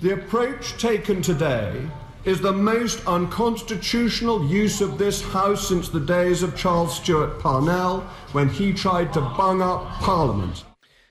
[0.00, 1.86] The approach taken today
[2.24, 8.00] is the most unconstitutional use of this House since the days of Charles Stewart Parnell
[8.32, 10.64] when he tried to bung up Parliament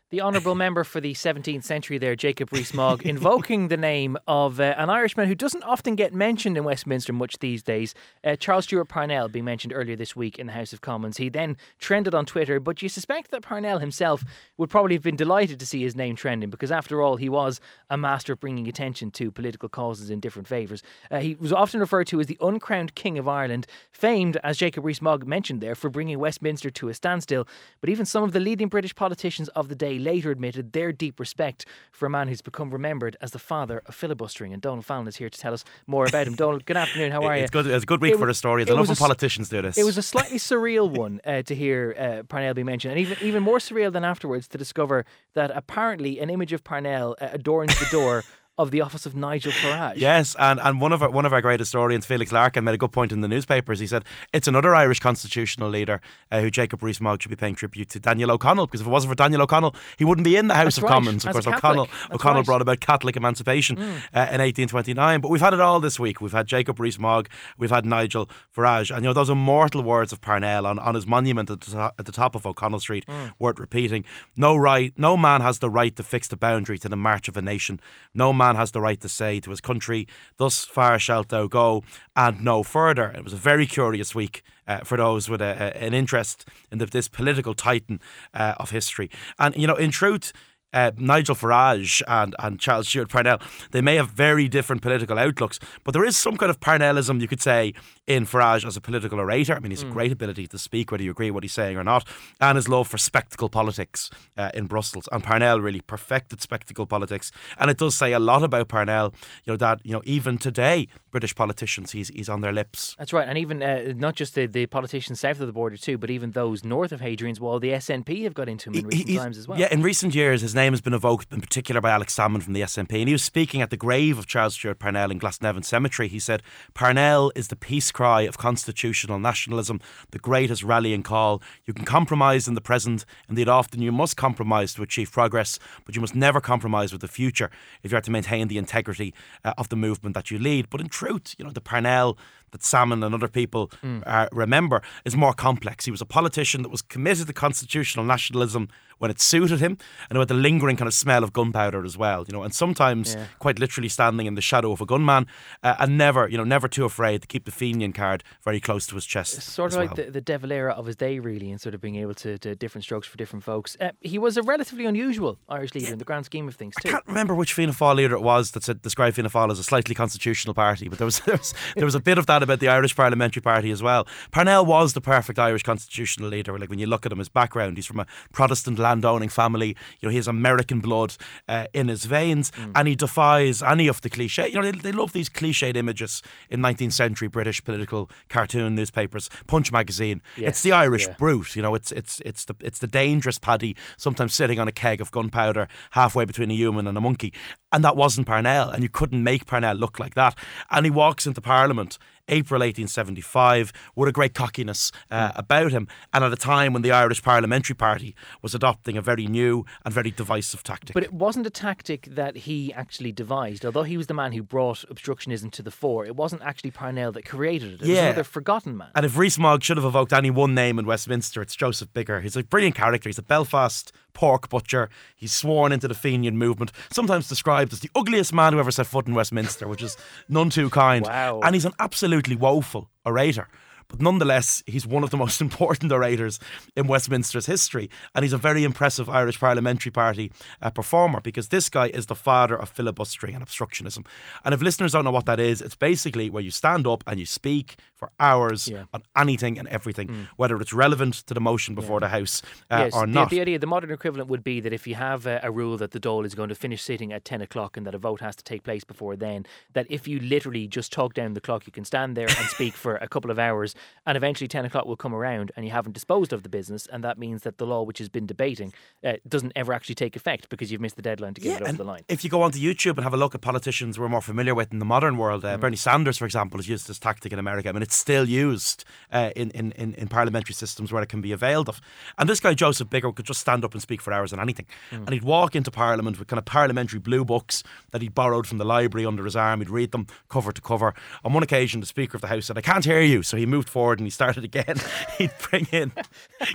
[0.10, 4.74] the honourable member for the 17th century there, Jacob Rees-Mogg, invoking the name of uh,
[4.78, 7.94] an Irishman who doesn't often get mentioned in Westminster much these days.
[8.24, 11.18] Uh, Charles Stewart Parnell being mentioned earlier this week in the House of Commons.
[11.18, 14.24] He then trended on Twitter, but you suspect that Parnell himself
[14.58, 17.62] would probably have been delighted to see his name trending because, after all, he was
[17.92, 20.82] a master of bringing attention to political causes in different favours.
[21.12, 24.86] Uh, he was often referred to as the uncrowned King of Ireland, famed, as Jacob
[24.86, 27.48] Rees-Mogg mentioned there, for bringing Westminster to a standstill.
[27.80, 31.20] But even some of the leading British politicians of the day later admitted their deep
[31.20, 34.54] respect for a man who's become remembered as the father of filibustering.
[34.54, 36.36] And Donal Fallon is here to tell us more about him.
[36.36, 37.12] Donal, good afternoon.
[37.12, 37.44] How are you?
[37.44, 37.68] It's good.
[37.68, 38.68] It's a good week it for the story.
[38.68, 39.78] I love when politicians do this.
[39.78, 43.18] It was a slightly surreal one uh, to hear uh, Parnell be mentioned, and even
[43.22, 47.78] even more surreal than afterwards to discover that apparently an image of Parnell uh, adorns
[47.80, 48.24] the door
[48.60, 49.94] of the office of Nigel Farage.
[49.96, 52.78] Yes, and, and one of our, one of our great historians, Felix Larkin, made a
[52.78, 53.80] good point in the newspapers.
[53.80, 54.04] He said
[54.34, 58.32] it's another Irish constitutional leader uh, who Jacob Rees-Mogg should be paying tribute to Daniel
[58.32, 60.80] O'Connell because if it wasn't for Daniel O'Connell, he wouldn't be in the House That's
[60.80, 60.90] of right.
[60.90, 61.24] Commons.
[61.24, 62.46] Of As course, O'Connell O'Connell right.
[62.46, 63.82] brought about Catholic emancipation mm.
[63.82, 65.22] uh, in 1829.
[65.22, 66.20] But we've had it all this week.
[66.20, 70.20] We've had Jacob Rees-Mogg, we've had Nigel Farage, and you know those immortal words of
[70.20, 73.32] Parnell on, on his monument at the, top, at the top of O'Connell Street, mm.
[73.40, 74.04] worth repeating.
[74.36, 77.38] No right, no man has the right to fix the boundary to the march of
[77.38, 77.80] a nation.
[78.14, 81.48] No man has the right to say say to his country, Thus far shalt thou
[81.48, 81.84] go,
[82.16, 83.12] and no further.
[83.12, 86.78] It was a very curious week uh, for those with a, a, an interest in
[86.80, 88.00] the, this political titan
[88.34, 89.10] uh, of history.
[89.38, 90.34] And, you know, in truth,
[90.74, 93.40] uh, Nigel Farage and, and Charles Stewart Parnell,
[93.72, 97.28] they may have very different political outlooks, but there is some kind of Parnellism, you
[97.28, 97.74] could say,
[98.08, 99.56] in Farage as a political orator.
[99.56, 99.90] I mean, he's mm.
[99.90, 102.08] a great ability to speak, whether you agree with what he's saying or not,
[102.42, 105.08] and his love for spectacle politics uh, in Brussels.
[105.12, 107.32] And Parnell really perfected spectacle politics.
[107.58, 109.14] And it does say a lot about Parnell,
[109.46, 112.96] you know, that, you know, even today, British politicians, he's, he's on their lips.
[112.98, 113.28] That's right.
[113.28, 116.32] And even uh, not just the, the politicians south of the border, too, but even
[116.32, 119.48] those north of Hadrian's Wall, the SNP have got into him in recent times as
[119.48, 119.60] well.
[119.60, 122.52] Yeah, in recent years, his name has been evoked in particular by Alex Salmond from
[122.52, 122.92] the SNP.
[123.00, 126.10] And he was speaking at the grave of Charles Stewart Parnell in Glasnevin Cemetery.
[126.10, 126.44] He said,
[126.74, 129.80] Parnell is the peace cry of constitutional nationalism,
[130.12, 131.42] the greatest rallying call.
[131.66, 135.96] You can compromise in the present, indeed, often you must compromise to achieve progress, but
[135.96, 137.50] you must never compromise with the future
[137.82, 139.14] if you are to maintain the integrity
[139.46, 140.70] uh, of the movement that you lead.
[140.70, 142.18] But in truth, you know, the Parnell
[142.52, 144.04] that Salmond and other people mm.
[144.06, 145.86] uh, remember is more complex.
[145.86, 149.78] He was a politician that was committed to constitutional nationalism when it suited him,
[150.10, 153.16] and with the lingering kind of smell of gunpowder as well, you know, and sometimes
[153.16, 153.26] yeah.
[153.40, 155.26] quite literally standing in the shadow of a gunman,
[155.64, 158.86] uh, and never, you know, never too afraid to keep the Fenian card very close
[158.88, 159.38] to his chest.
[159.38, 161.82] It's sort of like the, the De Valera of his day, really, and sort of
[161.82, 163.78] being able to, to different strokes for different folks.
[163.80, 166.90] Uh, he was a relatively unusual Irish leader in the grand scheme of things, too.
[166.90, 169.60] I can't remember which Fianna Fáil leader it was that said described Fianna Fáil as
[169.60, 172.39] a slightly constitutional party, but there was, there was there was a bit of that
[172.44, 174.08] about the Irish Parliamentary Party as well.
[174.32, 176.58] Parnell was the perfect Irish constitutional leader.
[176.58, 179.76] Like when you look at him, his background, he's from a Protestant landowning family.
[180.00, 181.16] You know, he has American blood
[181.48, 182.72] uh, in his veins, mm.
[182.76, 184.48] and he defies any of the cliche.
[184.48, 189.30] You know, they, they love these cliched images in 19th century British political cartoon newspapers.
[189.48, 190.22] Punch magazine.
[190.38, 191.16] Yes, it's the Irish yeah.
[191.18, 191.56] brute.
[191.56, 195.02] You know, it's it's it's the it's the dangerous paddy, sometimes sitting on a keg
[195.02, 197.34] of gunpowder halfway between a human and a monkey.
[197.72, 200.36] And that wasn't Parnell, and you couldn't make Parnell look like that.
[200.72, 202.00] And he walks into Parliament
[202.30, 205.40] April 1875, with a great cockiness uh, hmm.
[205.40, 209.28] about him, and at a time when the Irish Parliamentary Party was adopting a very
[209.28, 210.94] new and very divisive tactic.
[210.94, 214.44] But it wasn't a tactic that he actually devised, although he was the man who
[214.44, 216.06] brought obstructionism to the fore.
[216.06, 217.82] It wasn't actually Parnell that created it.
[217.82, 217.94] It yeah.
[217.94, 218.90] was another forgotten man.
[218.96, 222.22] And if Rees-Mogg should have evoked any one name in Westminster, it's Joseph Biggar.
[222.22, 223.10] He's a brilliant character.
[223.10, 224.90] He's a Belfast pork butcher.
[225.16, 228.86] He's sworn into the Fenian movement, sometimes described as the ugliest man who ever set
[228.86, 229.96] foot in Westminster, which is
[230.28, 231.06] none too kind.
[231.06, 231.40] Wow.
[231.42, 233.48] And he's an absolutely woeful orator.
[233.90, 236.40] But nonetheless, he's one of the most important orators
[236.76, 237.90] in Westminster's history.
[238.16, 242.16] And he's a very impressive Irish Parliamentary Party uh, performer because this guy is the
[242.16, 244.06] father of filibustering and obstructionism.
[244.46, 247.20] And if listeners don't know what that is, it's basically where you stand up and
[247.20, 248.86] you speak for hours yeah.
[248.94, 250.28] on anything and everything, mm.
[250.38, 252.08] whether it's relevant to the motion before yeah.
[252.08, 253.30] the House uh, yes, or not.
[253.30, 255.78] The, the, idea, the modern equivalent would be that if you have a, a rule
[255.78, 258.22] that the Dáil is going to finish sitting at 10 o'clock and that a vote
[258.22, 261.66] has to take place before then, that if you literally just talk down the clock,
[261.66, 263.76] you can stand there and speak for a couple of hours
[264.06, 267.04] and eventually 10 o'clock will come around and you haven't disposed of the business, and
[267.04, 268.74] that means that the law which has been debating
[269.04, 271.78] uh, doesn't ever actually take effect because you've missed the deadline to get it over
[271.78, 272.02] the line.
[272.08, 274.72] If you go onto YouTube and have a look at politicians we're more familiar with
[274.72, 275.54] in the modern world, Mm.
[275.54, 277.70] uh, Bernie Sanders, for example, has used this tactic in America.
[277.70, 281.22] I mean, it's still used uh, in, in, in, in parliamentary systems where it can
[281.22, 281.80] be availed of.
[282.18, 284.66] And this guy, Joseph Biggar, could just stand up and speak for hours on anything.
[284.92, 284.98] Mm.
[285.06, 288.58] And he'd walk into Parliament with kind of parliamentary blue books that he'd borrowed from
[288.58, 289.60] the library under his arm.
[289.62, 290.94] He'd read them cover to cover.
[291.24, 293.24] On one occasion, the Speaker of the House said, I can't hear you.
[293.24, 294.76] So he moved forward and he started again.
[295.18, 295.92] he'd bring in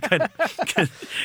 [0.03, 0.29] con-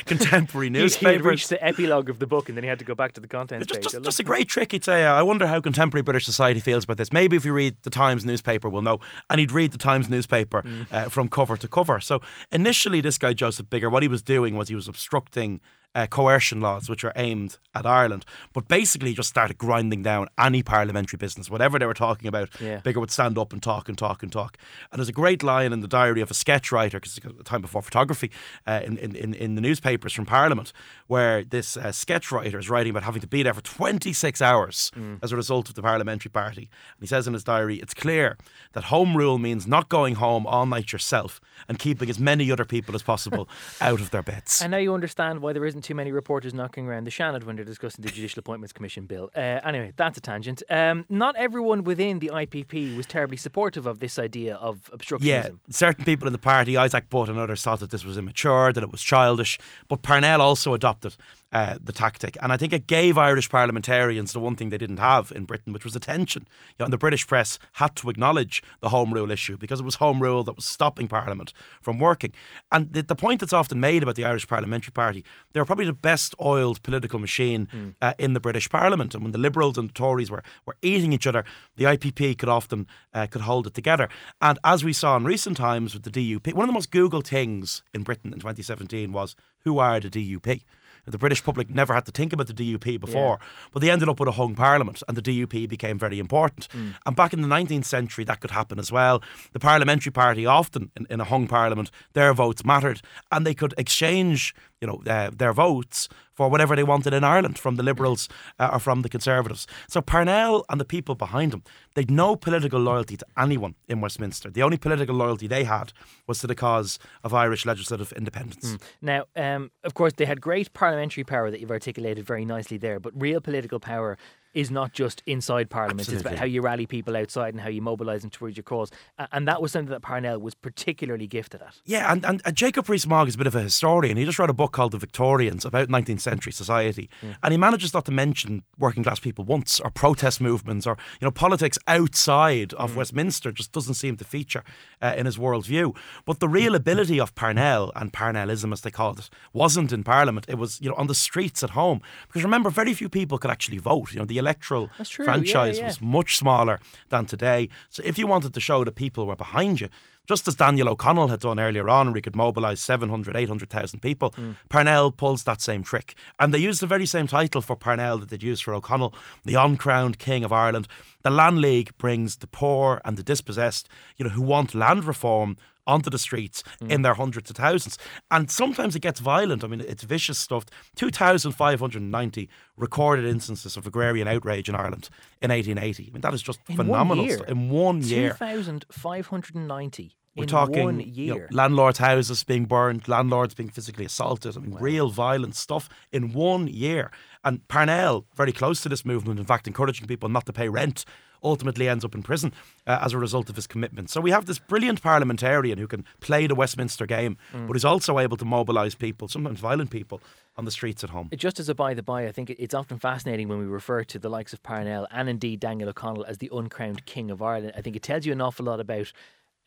[0.06, 1.16] contemporary He- He, newspapers.
[1.16, 3.20] had reached the epilogue of the book and then he had to go back to
[3.20, 3.92] the contents Just, page.
[3.92, 4.72] just, just a great trick.
[4.72, 7.12] He'd say, I wonder how contemporary British society feels about this.
[7.12, 8.98] Maybe if you read the Times newspaper, we'll know.
[9.28, 10.86] And he'd read the Times newspaper Mm.
[10.92, 12.00] uh, from cover to cover.
[12.00, 12.20] So
[12.52, 15.60] initially, this guy, Joseph Biggar, what he was doing was he was obstructing
[15.94, 18.24] uh, coercion laws, which are aimed at Ireland.
[18.52, 22.48] But basically, just started grinding down any parliamentary business, whatever they were talking about.
[22.60, 22.80] Yeah.
[22.80, 24.56] Biggar would stand up and talk and talk and talk.
[24.90, 27.44] And there's a great line in the diary of a sketch writer, because it's the
[27.44, 28.30] time before photography,
[28.66, 30.72] uh, in, in, in, in the newspapers from Parliament,
[31.06, 34.90] where this uh, sketch writer is writing about having to be there for 26 hours
[35.22, 36.62] as a result of the parliamentary party.
[36.96, 38.36] And he says in his diary, it's clear
[38.72, 42.64] that home rule means not going home all night yourself and keeping as many other
[42.64, 43.48] people as possible
[43.80, 44.62] out of their beds.
[44.62, 47.56] And now you understand why there isn't too many reporters knocking around the Seanad when
[47.56, 49.30] they're discussing the Judicial Appointments Commission bill.
[49.34, 50.62] Uh, anyway, that's a tangent.
[50.70, 55.24] Um, not everyone within the IPP was terribly supportive of this idea of obstructionism.
[55.24, 58.72] Yeah, certain people in the party, Isaac Butt and others, thought that this was immature,
[58.72, 59.58] that it was childish.
[59.88, 61.16] But Parnell also adopted
[61.52, 64.98] uh, the tactic, and I think it gave Irish parliamentarians the one thing they didn't
[64.98, 66.46] have in Britain, which was attention.
[66.48, 69.84] You know, and the British press had to acknowledge the Home Rule issue because it
[69.84, 72.32] was Home Rule that was stopping Parliament from working.
[72.70, 75.86] And the, the point that's often made about the Irish Parliamentary Party, they were probably
[75.86, 77.68] the best oiled political machine
[78.00, 79.14] uh, in the British Parliament.
[79.14, 81.44] And when the Liberals and the Tories were, were eating each other,
[81.76, 84.08] the IPP could often uh, could hold it together.
[84.40, 87.26] And as we saw in recent times with the DUP, one of the most Googled
[87.26, 90.62] things in Britain in 2017 was who are the DUP?
[91.06, 93.38] The British public never had to think about the DUP before,
[93.72, 96.68] but they ended up with a hung parliament and the DUP became very important.
[96.72, 96.90] Hmm.
[97.06, 99.22] And back in the 19th century, that could happen as well.
[99.52, 103.00] The parliamentary party often in, in a hung parliament, their votes mattered
[103.32, 107.58] and they could exchange you know, uh, their votes for whatever they wanted in Ireland
[107.58, 108.28] from the Liberals
[108.58, 109.66] uh, or from the Conservatives.
[109.88, 111.62] So Parnell and the people behind him,
[111.94, 114.50] they'd no political loyalty to anyone in Westminster.
[114.50, 115.92] The only political loyalty they had
[116.26, 118.78] was to the cause of Irish legislative independence.
[119.02, 123.00] Now, um, of course, they had great parliamentary power that you've articulated very nicely there,
[123.00, 124.16] but real political power
[124.54, 126.08] is not just inside Parliament.
[126.08, 128.90] It's about how you rally people outside and how you mobilise them towards your cause.
[129.32, 131.76] And that was something that Parnell was particularly gifted at.
[131.84, 134.16] Yeah, and, and, and Jacob Rees-Mogg is a bit of a historian.
[134.16, 137.08] He just wrote a book called The Victorians about 19th century society,
[137.42, 141.26] and he manages not to mention working class people once, or protest movements, or you
[141.26, 143.52] know politics outside of Westminster.
[143.52, 144.64] Just doesn't seem to feature
[145.00, 145.96] uh, in his worldview.
[146.24, 150.46] But the real ability of Parnell and Parnellism, as they called it, wasn't in Parliament.
[150.48, 152.00] It was you know on the streets at home.
[152.26, 154.12] Because remember, very few people could actually vote.
[154.12, 155.86] You know, the electoral That's true, yeah, franchise yeah.
[155.86, 157.68] was much smaller than today.
[157.88, 159.88] So if you wanted to show that people were behind you,
[160.26, 164.30] just as Daniel O'Connell had done earlier on, where he could mobilise 700, 800,000 people,
[164.30, 164.52] hmm.
[164.68, 166.14] Parnell pulls that same trick.
[166.38, 169.14] And they used the very same title for Parnell that they'd used for O'Connell,
[169.44, 170.86] the uncrowned King of Ireland.
[171.22, 175.56] The Land League brings the poor and the dispossessed, you know, who want land reform
[175.90, 177.02] onto the streets in mm.
[177.02, 177.98] their hundreds of thousands.
[178.30, 179.64] And sometimes it gets violent.
[179.64, 180.64] I mean, it's vicious stuff.
[180.96, 185.10] 2,590 recorded instances of agrarian outrage in Ireland
[185.42, 186.06] in 1880.
[186.08, 187.48] I mean, that is just In phenomenal one stuff.
[187.48, 188.30] In one year.
[188.30, 191.48] 2,590 We're in talking one you know, year.
[191.50, 194.56] landlords' houses being burned, landlords being physically assaulted.
[194.56, 197.10] I mean, real violent stuff in one year.
[197.44, 201.04] And Parnell, very close to this movement, in fact, encouraging people not to pay rent,
[201.42, 202.52] ultimately ends up in prison
[202.86, 204.10] uh, as a result of his commitment.
[204.10, 207.66] So we have this brilliant parliamentarian who can play the Westminster game, Mm.
[207.66, 210.20] but is also able to mobilise people, sometimes violent people,
[210.56, 211.30] on the streets at home.
[211.36, 214.18] Just as a by the by, I think it's often fascinating when we refer to
[214.18, 217.72] the likes of Parnell and indeed Daniel O'Connell as the uncrowned king of Ireland.
[217.76, 219.12] I think it tells you an awful lot about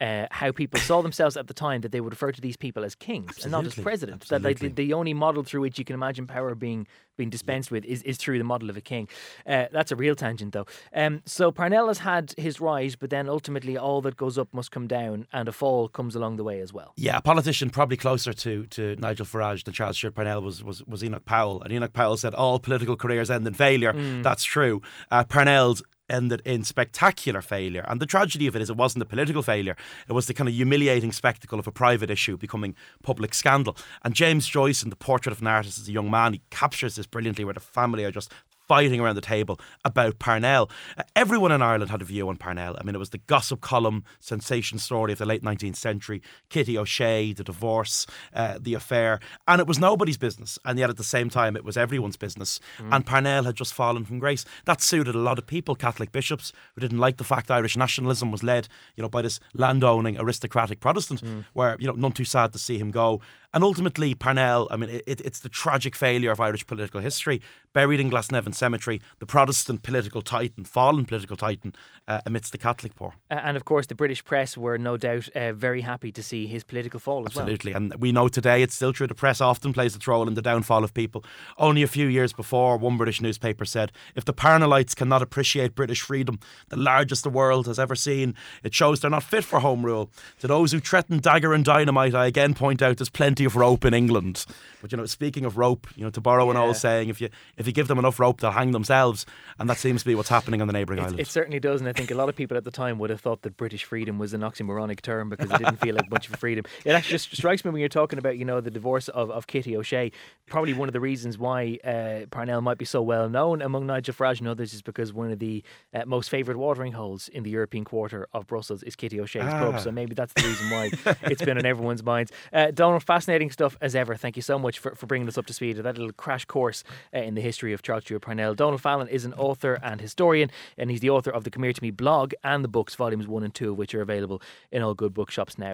[0.02, 2.84] uh, how people saw themselves at the time that they would refer to these people
[2.84, 4.30] as kings and not as Absolutely, presidents.
[4.30, 7.70] That like the, the only model through which you can imagine power being being dispensed
[7.70, 9.08] with is, is through the model of a king.
[9.46, 10.66] Uh, that's a real tangent though.
[10.96, 14.72] Um, so Parnell has had his rise, but then ultimately all that goes up must
[14.72, 16.94] come down, and a fall comes along the way as well.
[16.96, 20.84] Yeah, a politician probably closer to, to Nigel Farage than Charles Stewart Parnell was, was
[20.86, 21.62] was Enoch Powell.
[21.62, 23.94] And Enoch Powell said all political careers end in failure.
[24.24, 24.82] That's true.
[25.12, 27.84] Uh, Parnell's ended in spectacular failure.
[27.90, 29.76] And the tragedy of it is it wasn't a political failure.
[30.08, 33.76] It was the kind of humiliating spectacle of a private issue becoming public scandal.
[34.04, 36.96] And James Joyce in The Portrait of an Artist as a young man, he captures
[36.96, 38.32] this brilliantly where the family are just
[38.74, 40.68] fighting around the table about Parnell.
[40.98, 42.76] Uh, everyone in Ireland had a view on Parnell.
[42.76, 46.76] I mean, it was the gossip column sensation story of the late 19th century Kitty
[46.76, 49.20] O'Shea, the divorce, uh, the affair.
[49.48, 50.58] And it was nobody's business.
[50.66, 52.60] And yet at the same time, it was everyone's business.
[52.80, 52.96] Mm.
[52.96, 54.44] And Parnell had just fallen from grace.
[54.66, 58.32] That suited a lot of people, Catholic bishops, who didn't like the fact Irish nationalism
[58.32, 61.46] was led, you know, by this landowning aristocratic Protestant, mm.
[61.54, 63.22] where, you know, none too sad to see him go.
[63.54, 67.42] And ultimately, Parnell, I mean, it, it's the tragic failure of Irish political history.
[67.72, 71.74] Buried in Glasnevin Cemetery, the Protestant political titan, fallen political titan,
[72.08, 73.16] uh, amidst the Catholic poor.
[73.30, 76.64] And of course, the British press were no doubt uh, very happy to see his
[76.64, 77.74] political fall as Absolutely.
[77.74, 77.82] well.
[77.82, 79.08] And we know today it's still true.
[79.08, 81.24] The press often plays its role in the downfall of people.
[81.58, 86.02] Only a few years before, one British newspaper said if the Parnellites cannot appreciate British
[86.02, 89.86] freedom, the largest the world has ever seen, it shows they're not fit for home
[89.86, 90.12] rule.
[90.40, 93.86] To those who threaten dagger and dynamite, I again point out there's plenty of rope
[93.86, 94.46] in England.
[94.82, 96.52] But you know, speaking of rope, you know, to borrow yeah.
[96.52, 99.26] an old saying, if you if you give them enough rope, they'll hang themselves,
[99.60, 101.20] and that seems to be what's happening on the neighbouring islands.
[101.20, 103.22] It certainly does, and I think a lot of people at the time would have
[103.22, 106.34] thought that British freedom was an oxymoronic term because it didn't feel like much of
[106.34, 106.66] a freedom.
[106.86, 109.48] It actually just strikes me when you're talking about, you know, the divorce of, of
[109.48, 110.12] Kitty O'Shea.
[110.48, 114.14] Probably one of the reasons why uh, Parnell might be so well known among Nigel
[114.14, 117.50] Farage and others is because one of the uh, most favoured watering holes in the
[117.50, 119.60] European quarter of Brussels is Kitty O'Shea's ah.
[119.60, 119.80] pub.
[119.80, 122.32] So maybe that's the reason why it's been on everyone's minds.
[122.52, 124.16] Uh, Donal, fascinating stuff as ever.
[124.16, 125.78] Thank you so much for, for bringing us up to speed.
[125.78, 128.56] That little crash course uh, in the history of Charles Stewart Parnell.
[128.56, 131.74] Donal Fallon is an author and historian, and he's the author of the Come Here
[131.74, 134.82] to Me blog and the books, volumes one and two of which are available in
[134.82, 135.72] all good bookshops now.